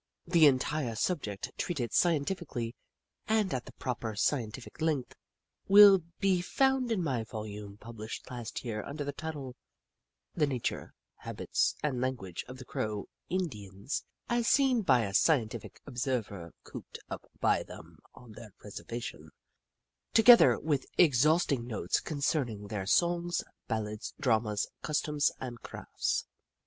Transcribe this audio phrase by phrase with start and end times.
[0.25, 2.75] The entire subject, treated scientifically,
[3.27, 5.13] and at the proper scientific length,
[5.67, 9.55] will be found in my volume published last year, under the title:
[10.33, 15.13] The Na ture, Habits, and Langtmge of the Crow In dians, as Seen by a
[15.13, 19.29] Scientific Observer Cooped up by Them on Their Reservation:
[20.15, 26.25] Together with Exhausting Notes Concerning Their Songs, Ballads, Dramas, Customs, and Crafts.